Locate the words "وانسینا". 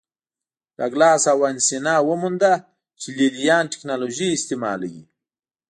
1.43-1.95